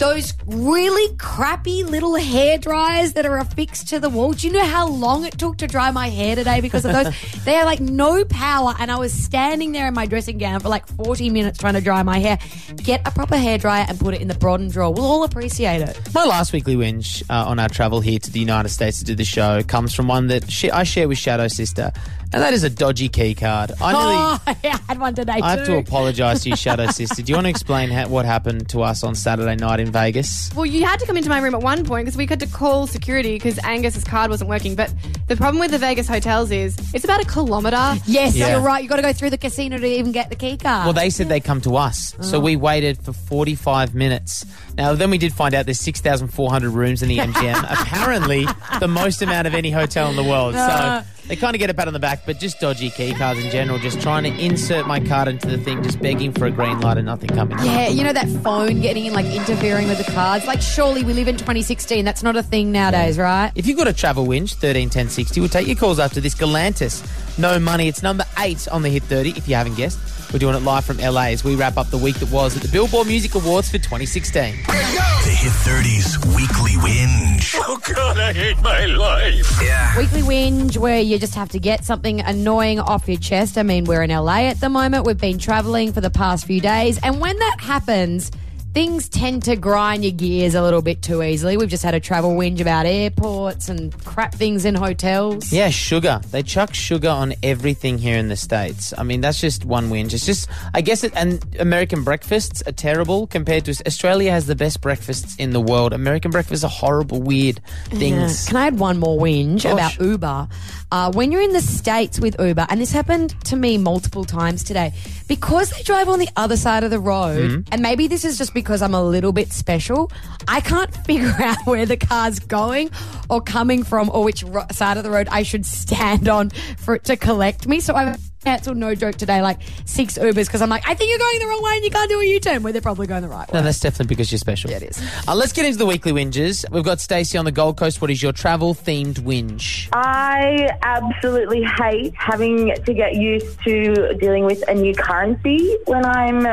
[0.00, 4.32] Those really crappy little hair dryers that are affixed to the wall.
[4.32, 7.14] Do you know how long it took to dry my hair today because of those?
[7.44, 10.70] they are like no power, and I was standing there in my dressing gown for
[10.70, 12.38] like 40 minutes trying to dry my hair.
[12.76, 14.90] Get a proper hair dryer and put it in the bottom drawer.
[14.90, 16.00] We'll all appreciate it.
[16.14, 19.14] My last weekly whinge uh, on our travel here to the United States to do
[19.14, 21.92] the show comes from one that sh- I share with Shadow Sister,
[22.32, 23.72] and that is a dodgy key card.
[23.82, 24.14] I nearly.
[24.16, 25.44] Oh, yeah, I had one today too.
[25.44, 27.20] I have to apologise to you, Shadow Sister.
[27.22, 30.50] Do you want to explain ha- what happened to us on Saturday night in Vegas?
[30.54, 32.46] Well, you had to come into my room at one point because we had to
[32.46, 34.74] call security because Angus's card wasn't working.
[34.74, 34.92] But
[35.28, 38.00] the problem with the Vegas hotels is it's about a kilometre.
[38.06, 38.52] Yes, Yeah.
[38.52, 38.82] you're right.
[38.82, 40.84] You've got to go through the casino to even get the key card.
[40.86, 42.40] Well, they said they'd come to us, so Oh.
[42.40, 44.44] we waited for 45 minutes.
[44.76, 47.64] Now, then we did find out there's 6,400 rooms in the MGM.
[47.80, 48.46] Apparently,
[48.78, 50.54] the most amount of any hotel in the world.
[50.54, 51.02] Uh.
[51.02, 53.38] So they kind of get a pat on the back, but just dodgy key cards
[53.38, 53.78] in general.
[53.78, 56.96] Just trying to insert my card into the thing, just begging for a green light
[56.96, 57.56] and nothing coming.
[57.60, 60.44] Yeah, you know that phone getting in, like interfering with the cards.
[60.48, 62.04] Like, surely we live in 2016.
[62.04, 63.52] That's not a thing nowadays, right?
[63.54, 66.34] If you've got a travel winch, 131060, we'll take your calls after this.
[66.34, 67.86] Galantis, no money.
[67.86, 70.19] It's number eight on the Hit 30, if you haven't guessed.
[70.32, 72.62] We're doing it live from LA as we wrap up the week that was at
[72.62, 74.62] the Billboard Music Awards for 2016.
[74.64, 77.56] The Hit 30's weekly whinge.
[77.56, 79.60] Oh, God, I hate my life.
[79.60, 79.98] Yeah.
[79.98, 83.58] Weekly whinge where you just have to get something annoying off your chest.
[83.58, 85.04] I mean, we're in LA at the moment.
[85.04, 87.00] We've been traveling for the past few days.
[87.02, 88.30] And when that happens,
[88.72, 91.56] things tend to grind your gears a little bit too easily.
[91.56, 95.52] We've just had a travel whinge about airports and crap things in hotels.
[95.52, 96.20] Yeah, sugar.
[96.30, 98.94] They chuck sugar on everything here in the States.
[98.96, 100.14] I mean, that's just one whinge.
[100.14, 104.56] It's just, I guess, it, and American breakfasts are terrible compared to Australia has the
[104.56, 105.92] best breakfasts in the world.
[105.92, 107.98] American breakfasts are horrible, weird uh-huh.
[107.98, 108.44] things.
[108.44, 108.50] Yeah.
[108.50, 109.72] Can I add one more whinge Gosh.
[109.72, 110.48] about Uber?
[110.92, 114.64] Uh, when you're in the States with Uber, and this happened to me multiple times
[114.64, 114.92] today,
[115.28, 117.68] because they drive on the other side of the road, Mhm.
[117.70, 120.10] and maybe this is just because I'm a little bit special,
[120.48, 122.90] I can't figure out where the car's going
[123.28, 126.96] or coming from or which ro- side of the road I should stand on for
[126.96, 127.78] it to collect me.
[127.80, 131.18] So I've cancelled, no joke, today, like six Ubers because I'm like, I think you're
[131.18, 133.22] going the wrong way and you can't do a U turn where they're probably going
[133.22, 133.58] the right way.
[133.58, 134.70] No, that's definitely because you're special.
[134.70, 135.02] Yeah, it is.
[135.28, 136.64] Uh, let's get into the weekly whinges.
[136.70, 138.00] We've got Stacey on the Gold Coast.
[138.00, 139.88] What is your travel themed whinge?
[139.92, 146.46] I absolutely hate having to get used to dealing with a new currency when I'm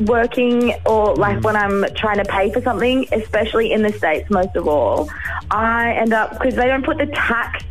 [0.00, 4.54] working or like when I'm trying to pay for something, especially in the States, most
[4.56, 5.08] of all.
[5.50, 7.64] I end up, because they don't put the tax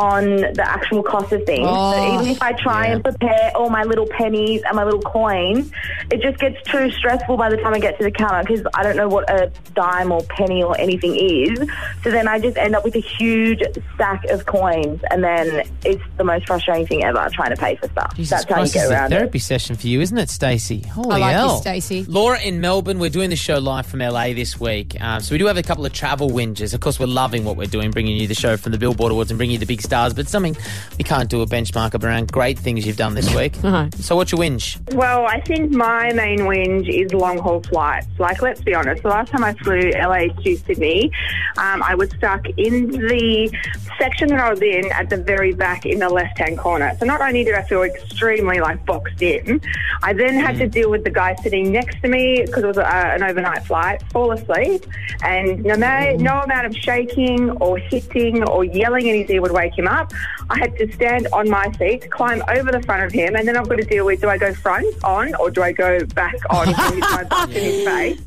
[0.00, 1.66] on the actual cost of things.
[1.68, 5.02] Oh, so even if I try and prepare all my little pennies and my little
[5.02, 5.70] coins,
[6.10, 8.82] it just gets too stressful by the time I get to the counter because I
[8.82, 11.58] don't know what a dime or penny or anything is.
[12.02, 13.62] So then I just end up with a huge
[13.94, 17.88] stack of coins, and then it's the most frustrating thing ever trying to pay for
[17.90, 18.14] stuff.
[18.16, 19.16] Jesus That's how you get this is a around it.
[19.18, 20.80] therapy session for you, isn't it, Stacey?
[20.80, 21.60] Holy I like hell.
[21.60, 22.04] Stacey.
[22.04, 24.98] Laura in Melbourne, we're doing the show live from LA this week.
[25.00, 26.72] Um, so we do have a couple of travel whinges.
[26.72, 29.30] Of course, we're loving what we're doing, bringing you the show from the Billboard Awards
[29.30, 30.56] and bringing you the big stars, but something
[30.98, 33.56] we can't do a benchmark of around great things you've done this week.
[33.96, 34.78] So what's your whinge?
[34.94, 38.06] Well, I think my main whinge is long haul flights.
[38.18, 41.10] Like, let's be honest, the last time I flew LA to Sydney,
[41.56, 43.50] um, I was stuck in the
[43.98, 46.96] section that I was in at the very back in the left hand corner.
[47.00, 49.60] So not only did I feel extremely like boxed in,
[50.04, 52.78] I then had to deal with the guy sitting next to me because it was
[52.78, 54.86] uh, an overnight flight, fall asleep,
[55.24, 59.52] and no, ma- no amount of shaking or hitting or yelling in his ear would
[59.52, 60.12] wake him up.
[60.48, 63.56] I had to stand on my seat, climb over the front of him, and then
[63.56, 66.34] I've got to deal with do I go front on or do I go back
[66.50, 68.20] on and my butt in his face?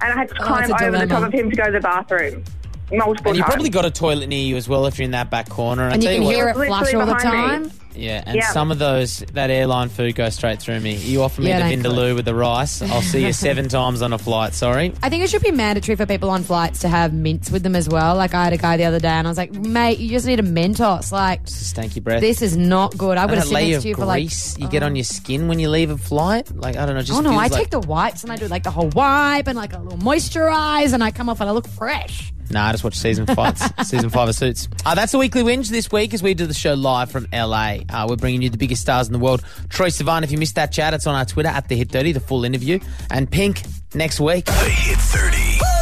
[0.00, 1.64] And I had to Oh, climb it's a over the top of him to go
[1.66, 2.44] to the bathroom
[2.92, 3.52] multiple And you times.
[3.54, 5.88] probably got a toilet near you as well if you're in that back corner.
[5.88, 7.62] I And you tell can what- hear it flush Literally all the time.
[7.64, 7.70] me.
[7.98, 8.04] Time.
[8.06, 8.50] Yeah, and Yeah.
[8.52, 10.96] some of those, that airline food goes straight through me.
[10.96, 13.68] You offer me Yeah, the it ain't vindaloo with the rice, I'll see you seven
[13.68, 14.92] times on a flight, sorry.
[15.02, 17.76] I think it should be mandatory for people on flights to have mints with them
[17.76, 18.14] as well.
[18.16, 20.26] Like I had a guy the other day, and I was like, "Mate, you just
[20.26, 21.12] need a Mentos.
[21.12, 22.20] Like Stanky breath.
[22.20, 23.16] this is not good.
[23.16, 24.86] I'm And going to sit next to you for like." grease you get oh.
[24.86, 26.50] on your skin when you leave a flight.
[26.54, 28.36] Like, I don't know, just oh no, feels I like- take the wipes and I
[28.36, 31.48] do like the whole wipe and like a little moisturize, and I come off and
[31.48, 32.32] I look fresh.
[32.50, 33.58] Nah, I just watch season five.
[33.84, 34.68] season five of Suits.
[34.84, 37.78] Uh, that's the weekly whinge this week as we do the show live from LA.
[37.88, 39.42] Uh, we're bringing you the biggest stars in the world.
[39.68, 42.12] Troye Sivan, if you missed that chat, it's on our Twitter at the Hit 30,
[42.12, 42.78] the full interview.
[43.10, 43.62] And Pink
[43.94, 44.46] next week.
[44.46, 45.77] The Hit 30.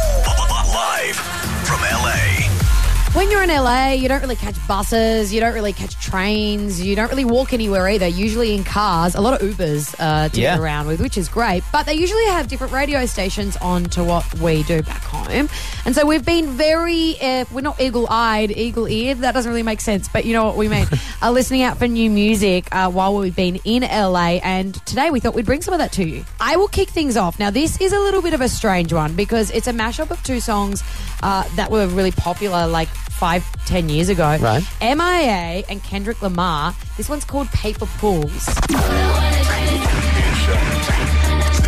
[3.17, 6.95] When you're in LA, you don't really catch buses, you don't really catch trains, you
[6.95, 8.05] don't really walk anywhere either.
[8.05, 10.53] Usually in cars, a lot of Ubers uh, to Yeah.
[10.53, 11.63] get around with, which is great.
[11.71, 15.49] But they usually have different radio stations on to what we do back home.
[15.83, 19.17] And so we've been very, uh, we're not eagle eyed, eagle eared.
[19.17, 20.85] That doesn't really make sense, but you know what we mean.
[21.23, 24.37] uh, listening out for new music uh, while we've been in LA.
[24.43, 26.23] And today we thought we'd bring some of that to you.
[26.39, 27.39] I will kick things off.
[27.39, 30.21] Now, this is a little bit of a strange one because it's a mashup of
[30.21, 30.83] two songs
[31.23, 34.37] uh, that were really popular like five, ten years ago.
[34.39, 34.63] Right.
[34.81, 36.73] MIA and Kendrick Lamar.
[36.95, 38.43] This one's called Paper Pools.
[38.43, 38.67] Sit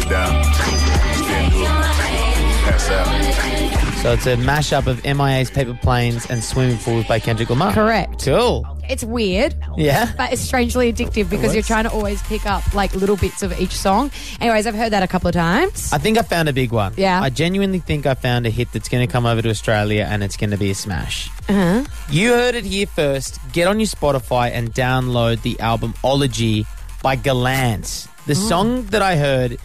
[0.09, 0.43] down.
[0.43, 1.95] Stand up.
[2.65, 3.99] Pass out.
[4.01, 7.73] So it's a mashup of MIA's Paper Planes and Swimming Pools by Kendrick Lamar.
[7.73, 8.23] Correct.
[8.23, 8.78] Cool.
[8.89, 9.55] It's weird.
[9.77, 10.11] Yeah.
[10.17, 13.57] But it's strangely addictive because you're trying to always pick up like little bits of
[13.61, 14.09] each song.
[14.41, 15.93] Anyways, I've heard that a couple of times.
[15.93, 16.93] I think I found a big one.
[16.97, 17.21] Yeah.
[17.21, 20.23] I genuinely think I found a hit that's going to come over to Australia and
[20.23, 21.29] it's going to be a smash.
[21.47, 21.83] Uh-huh.
[22.09, 23.39] You heard it here first.
[23.53, 26.65] Get on your Spotify and download the album Ology
[27.03, 28.07] by Gallant.
[28.25, 28.47] The Oh.
[28.49, 29.57] song that I heard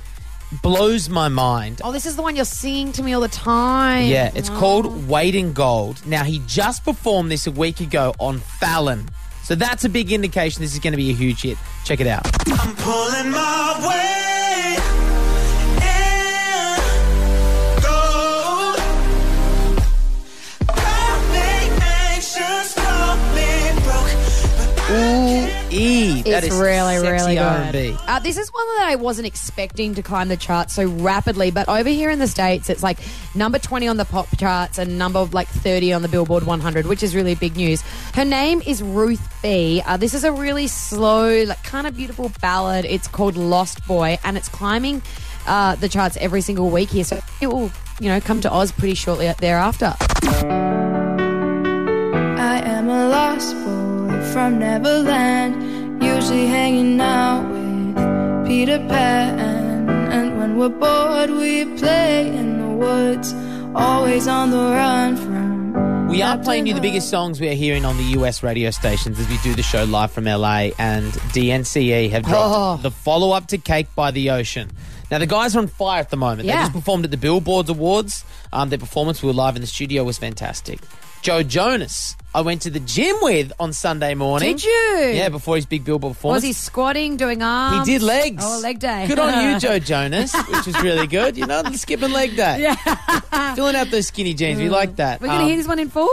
[0.62, 1.80] blows my mind.
[1.84, 4.06] Oh, this is the one you're singing to me all the time.
[4.06, 4.58] Yeah, it's Oh.
[4.58, 6.00] called Weight in Gold.
[6.06, 9.08] Now, he just performed this a week ago on Fallon.
[9.42, 11.58] So that's a big indication this is going to be a huge hit.
[11.84, 12.24] Check it out.
[26.24, 27.42] That It's is really, sexy really good.
[27.42, 27.96] R&B.
[28.06, 31.68] Uh, this is one that I wasn't expecting to climb the charts so rapidly, but
[31.68, 32.98] over here in the States, it's like
[33.34, 37.02] number 20 on the pop charts and number like 30 on the Billboard 100, which
[37.02, 37.82] is really big news.
[38.14, 39.82] Her name is Ruth B.
[39.84, 42.84] Uh, this is a really slow, like kind of beautiful ballad.
[42.86, 45.02] It's called Lost Boy, and it's climbing
[45.46, 47.04] uh, the charts every single week here.
[47.04, 49.94] So it will, you know, come to Oz pretty shortly thereafter.
[52.36, 55.54] I am a lost boy from Neverland,
[56.00, 59.88] usually hanging out with Peter Pan.
[60.12, 63.34] And when we're bored, we play in the woods,
[63.74, 66.08] always on the run from.
[66.08, 69.18] We are playing you the biggest songs we are hearing on the US radio stations
[69.18, 72.76] as we do the show live from LA, and DNCE have dropped Oh.
[72.82, 74.70] the follow up to Cake by the Ocean.
[75.10, 76.46] Now, the guys are on fire at the moment.
[76.46, 78.24] They just performed at the Billboards Awards.
[78.52, 80.78] Um, their performance, we were live in the studio, was fantastic.
[81.24, 84.46] Joe Jonas, I went to the gym with on Sunday morning.
[84.56, 85.10] Did you?
[85.14, 86.42] Yeah, before his big Billboard performance.
[86.42, 87.88] Was he squatting, doing arms?
[87.88, 88.44] He did legs.
[88.46, 89.06] Oh, leg day.
[89.08, 91.38] Good on you, Joe Jonas, which was really good.
[91.38, 92.60] You know, the skipping leg day.
[92.76, 93.54] Yeah.
[93.54, 94.58] Filling out those skinny jeans.
[94.60, 95.22] We like that.
[95.22, 96.10] We're going to Um, hear this one in full?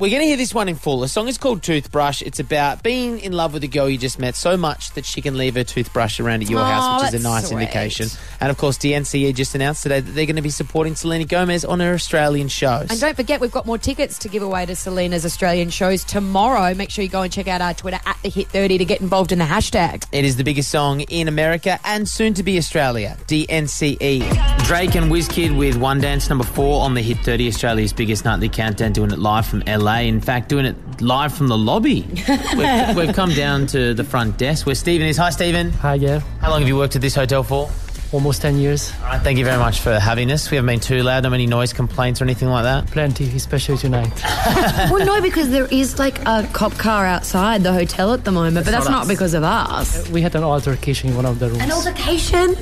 [0.00, 1.00] We're going to hear this one in full.
[1.00, 2.22] The song is called Toothbrush.
[2.22, 5.20] It's about being in love with a girl you just met so much that she
[5.20, 7.60] can leave her toothbrush around at your Oh, house, which is a nice sweet.
[7.60, 8.08] indication.
[8.40, 11.66] And of course, DNCE just announced today that they're going to be supporting Selena Gomez
[11.66, 12.88] on her Australian shows.
[12.88, 16.72] And don't forget, we've got more tickets to give away to Selena's Australian shows tomorrow.
[16.72, 19.02] Make sure you go and check out our Twitter at the Hit 30 to get
[19.02, 20.06] involved in the hashtag.
[20.12, 24.64] It is the biggest song in America and soon to be Australia, DNCE.
[24.64, 28.48] Drake and Wizkid with One Dance number four on the Hit 30, Australia's biggest nightly
[28.48, 29.89] countdown, doing it live from LA.
[29.98, 32.06] In fact, doing it live from the lobby.
[32.56, 35.16] we've, we've come down to the front desk where Stephen is.
[35.16, 35.70] Hi, Stephen.
[35.72, 36.20] Hi, yeah.
[36.40, 37.70] How long have you worked at this hotel for?
[38.12, 38.92] Almost 10 years.
[39.02, 40.50] All right, thank you very much for having us.
[40.50, 42.86] We haven't been too loud, no many noise complaints or anything like that.
[42.88, 44.10] Plenty, especially tonight.
[44.90, 48.64] well, no, because there is like a cop car outside the hotel at the moment,
[48.64, 50.08] but that's not not because of us.
[50.08, 51.62] Uh, we had an altercation in one of the rooms.
[51.62, 52.56] An altercation?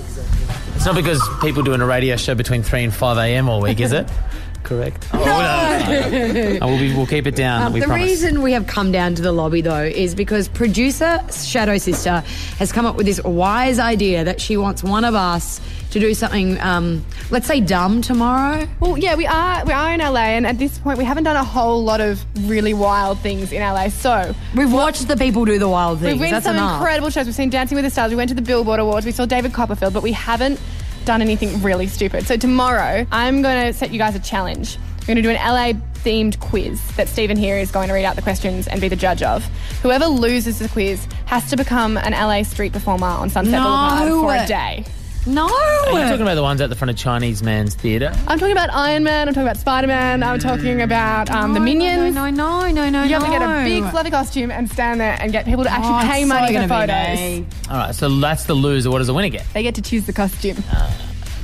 [0.77, 3.49] It's not because people doing a radio show between 3 and 5 a.m.
[3.49, 4.07] all week, is it?
[4.69, 5.09] Correct.
[5.15, 6.59] Oh, no.
[6.67, 8.05] we'll, be, we'll keep it down, Um, we the promise.
[8.07, 12.21] reason we have come down to the lobby, though, is because producer Shadow Sister
[12.59, 15.59] has come up with this wise idea that she wants one of us
[15.93, 18.69] to do something, um, let's say, dumb tomorrow.
[18.79, 21.37] Well, yeah, we are we are in LA, and at this point, we haven't done
[21.37, 23.89] a whole lot of really wild things in LA.
[23.89, 26.13] So we've watched the people do the wild things.
[26.13, 26.77] We've been to That's some enough.
[26.83, 27.25] incredible shows.
[27.25, 28.11] We've seen Dancing with the Stars.
[28.11, 29.07] We went to the Billboard Awards.
[29.07, 30.61] We saw David Copperfield, but we haven't
[31.09, 32.27] done anything really stupid.
[32.27, 34.77] So tomorrow, I'm going to set you guys a challenge.
[35.01, 35.73] We're going to do an LA
[36.05, 38.97] themed quiz that Stephen here is going to read out the questions and be the
[38.97, 39.43] judge of.
[39.81, 43.65] Whoever loses the quiz has to become an LA street performer on Sunset No.
[43.65, 44.85] Boulevard for a day.
[45.29, 45.47] No.
[45.47, 48.13] Are you talking about the ones at the front of Chinese Man's Theatre?
[48.27, 49.29] I'm talking about Iron Man.
[49.29, 50.23] I'm talking about Spider Man.
[50.23, 52.15] I'm talking about um, the Minions.
[52.15, 53.03] No, no, no, no, no.
[53.03, 55.71] You have to get a big fluffy costume and stand there and get people to
[55.71, 57.19] actually Oh, pay it's so money for gonna be photos.
[57.19, 57.47] me.
[57.71, 58.91] All right, so that's the loser.
[58.91, 59.45] What does the winner get?
[59.53, 60.57] They get to choose the costume.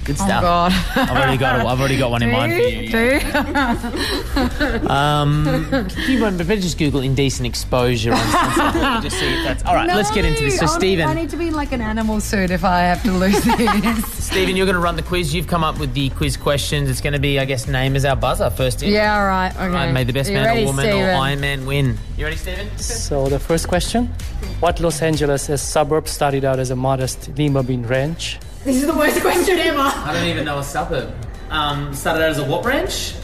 [0.05, 0.43] Good Oh, stuff.
[0.43, 0.73] God.
[0.97, 1.61] I've already got.
[1.61, 2.90] A, I've already got one in mind for you.
[4.90, 5.47] Um,
[6.09, 9.03] you might better just Google indecent exposure on Sunset.
[9.03, 9.87] just see if that's all right.
[9.88, 10.59] let's get into this.
[10.59, 13.03] So, No, I Stephen, need to be in like an animal suit if I have
[13.05, 14.05] to lose this.
[14.25, 15.35] Stephen, you're going to run the quiz.
[15.35, 16.90] You've come up with the quiz questions.
[16.90, 18.93] It's going to be, I guess, name as our buzzer first in.
[18.93, 19.51] yeah, all right.
[19.55, 19.62] Okay.
[19.64, 21.01] All right, may the best man ready, or woman Stephen?
[21.01, 21.97] or Iron Man win.
[22.17, 22.69] You ready, Stephen?
[22.79, 24.07] So the first question:
[24.61, 28.38] What Los Angeles suburb started out as a modest lima bean ranch?
[28.64, 29.79] This is the worst question ever.
[29.79, 31.14] I don't even know a suburb.
[31.50, 33.14] Um, started out as a what ranch?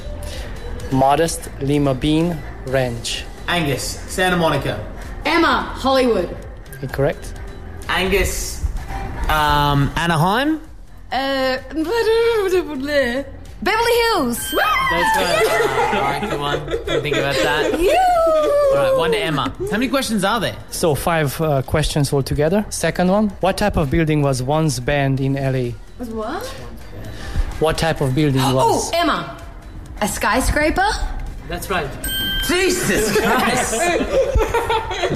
[0.92, 3.24] Modest lima bean ranch.
[3.48, 4.76] Angus, Santa Monica.
[5.24, 6.36] Emma, Hollywood.
[6.82, 7.32] Incorrect.
[7.88, 8.66] Angus,
[9.30, 10.60] um, Anaheim.
[11.10, 11.56] Uh,
[13.62, 14.38] Beverly Hills.
[14.38, 15.94] That's right.
[15.94, 16.66] All right, come on.
[16.66, 17.72] Didn't think about that.
[18.70, 19.52] All right, one to Emma.
[19.70, 20.56] How many questions are there?
[20.70, 22.64] So five uh, questions altogether.
[22.70, 25.72] Second one: What type of building was once banned in LA?
[25.98, 26.46] Was what?
[27.60, 28.54] What type of building was?
[28.54, 28.92] Oh, was?
[28.94, 29.36] Emma.
[30.00, 30.88] A skyscraper?
[31.50, 31.90] That's right.
[32.46, 33.72] Jesus Christ.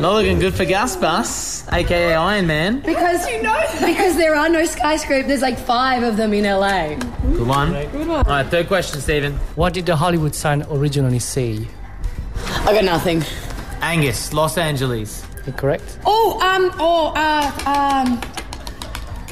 [0.00, 2.80] Not looking good for Gus Bus, aka Iron Man.
[2.80, 5.28] Because you know because there are no skyscrapers.
[5.28, 6.96] There's like five of them in LA.
[6.96, 7.70] Good one.
[7.70, 8.26] Good one.
[8.26, 9.34] All right, third question, Stephen.
[9.54, 11.68] What did the Hollywood sign originally say?
[12.66, 13.22] I got nothing.
[13.80, 15.24] Angus, Los Angeles.
[15.56, 16.00] Correct.
[16.04, 18.20] Oh, um, oh, uh, um.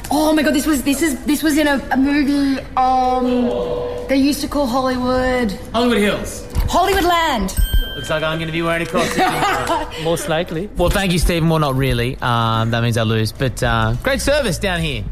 [0.09, 2.61] Oh my god, this was this is this was in a, a movie.
[2.77, 6.52] Um, they used to call Hollywood Hollywood Hills.
[6.69, 7.55] Hollywood Land.
[7.95, 10.03] Looks like I'm going to be wearing a costume.
[10.03, 10.67] Most likely.
[10.77, 11.47] well, thank you, Stephen.
[11.49, 12.17] Well, not really.
[12.21, 13.31] Um, that means I lose.
[13.31, 15.03] But uh, great service down here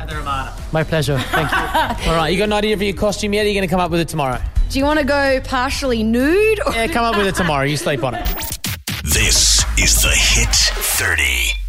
[0.00, 0.52] at the Ramada.
[0.72, 1.16] My pleasure.
[1.18, 1.56] Thank you.
[2.10, 3.42] All right, you got an idea for your costume yet?
[3.42, 4.40] Or are you going to come up with it tomorrow?
[4.70, 6.58] Do you want to go partially nude?
[6.66, 7.64] Or Yeah, come up with it tomorrow.
[7.64, 8.26] You sleep on it.
[9.04, 11.63] This is the Hit 30.